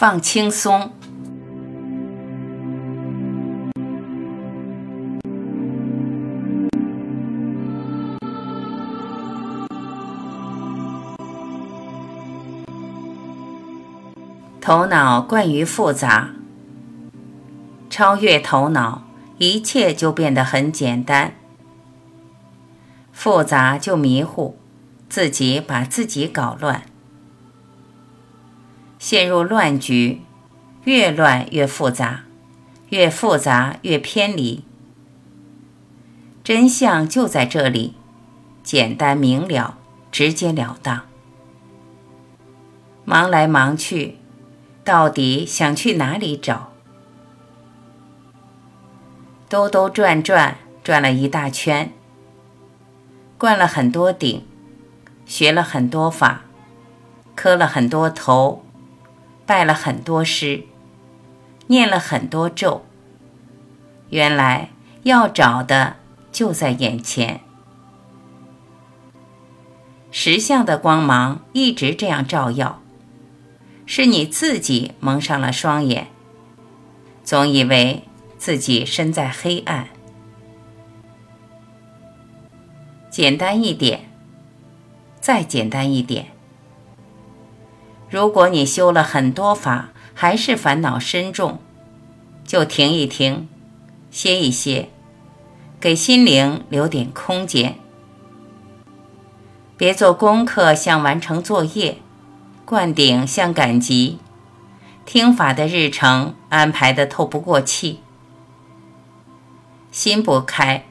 [0.00, 0.92] 放轻松，
[14.58, 16.30] 头脑惯于复杂，
[17.90, 19.02] 超越头脑，
[19.36, 21.34] 一切就变得很简单。
[23.12, 24.56] 复杂就迷糊，
[25.10, 26.84] 自己把自己搞乱。
[29.00, 30.20] 陷入乱局，
[30.84, 32.24] 越乱越复杂，
[32.90, 34.62] 越复杂越偏离。
[36.44, 37.94] 真相就在这里，
[38.62, 39.78] 简单明了，
[40.12, 41.06] 直截了当。
[43.06, 44.18] 忙来忙去，
[44.84, 46.70] 到底想去哪里找？
[49.48, 51.90] 兜兜转转，转了一大圈，
[53.38, 54.44] 灌了很多顶，
[55.24, 56.42] 学了很多法，
[57.34, 58.66] 磕了很多头。
[59.50, 60.62] 拜了很多诗，
[61.66, 62.86] 念了很多咒。
[64.10, 64.70] 原来
[65.02, 65.96] 要找的
[66.30, 67.40] 就在眼前，
[70.12, 72.80] 实相的光芒一直这样照耀，
[73.86, 76.06] 是你自己蒙上了双眼，
[77.24, 78.04] 总以为
[78.38, 79.88] 自己身在黑暗。
[83.10, 84.12] 简单一点，
[85.20, 86.26] 再简单一点。
[88.10, 91.60] 如果你修了很多法，还是烦恼深重，
[92.44, 93.48] 就停一停，
[94.10, 94.90] 歇一歇，
[95.80, 97.76] 给心灵留点空间。
[99.76, 101.98] 别做功课像完成作业，
[102.64, 104.18] 灌顶像赶集，
[105.06, 108.00] 听法的日程安排的透不过气。
[109.92, 110.84] 心不开，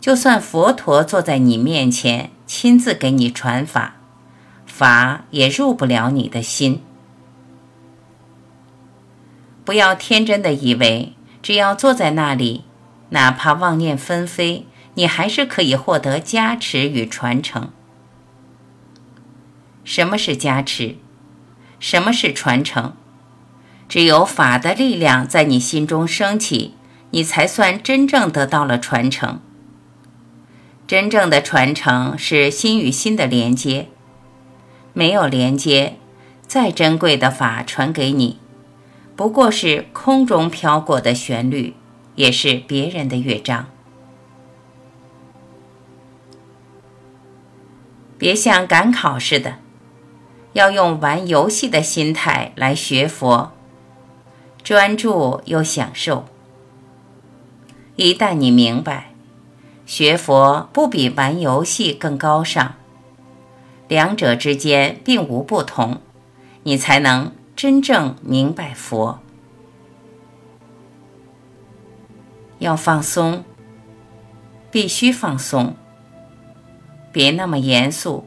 [0.00, 3.96] 就算佛陀坐在你面前，亲自给你传法。
[4.74, 6.80] 法也入不了你的心。
[9.66, 12.64] 不要天真的以为，只要坐在那里，
[13.10, 17.70] 哪怕妄念纷飞，你还是可以获得加持与传承。
[19.84, 20.96] 什么是加持？
[21.78, 22.94] 什么是传承？
[23.90, 26.74] 只有法的力量在你心中升起，
[27.10, 29.38] 你才算真正得到了传承。
[30.86, 33.88] 真正的传承是心与心的连接。
[34.94, 35.96] 没有连接，
[36.46, 38.38] 再珍贵的法传给你，
[39.16, 41.74] 不过是空中飘过的旋律，
[42.14, 43.66] 也是别人的乐章。
[48.18, 49.56] 别像赶考似的，
[50.52, 53.52] 要用玩游戏的心态来学佛，
[54.62, 56.26] 专注又享受。
[57.96, 59.12] 一旦你明白，
[59.86, 62.74] 学佛不比玩游戏更高尚。
[63.92, 66.00] 两者之间并无不同，
[66.62, 69.20] 你才能真正明白佛。
[72.58, 73.44] 要放松，
[74.70, 75.76] 必须放松，
[77.12, 78.26] 别那么严肃，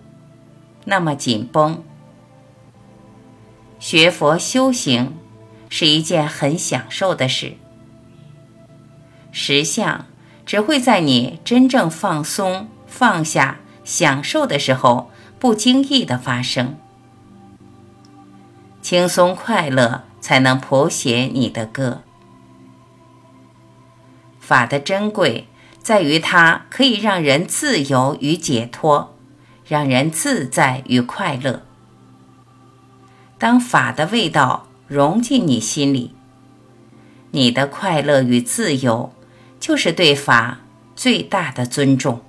[0.84, 1.84] 那么紧绷。
[3.80, 5.18] 学佛修行
[5.68, 7.53] 是一件很享受的事，
[9.32, 10.06] 实相
[10.46, 15.09] 只会在你真正放松、放下、享受的时候。
[15.46, 16.76] 不经意的发生，
[18.82, 22.02] 轻松快乐才能谱写你的歌。
[24.40, 25.48] 法的珍贵
[25.84, 29.16] 在于它可以让人自由与解脱，
[29.68, 31.62] 让人自在与快乐。
[33.38, 36.16] 当法的味道融进你心里，
[37.30, 39.14] 你的快乐与自由
[39.60, 40.62] 就是对法
[40.96, 42.25] 最大的尊重。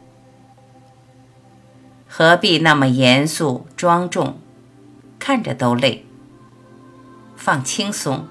[2.08, 4.38] 何必那么严肃庄重，
[5.18, 6.06] 看着都累。
[7.36, 8.26] 放轻松。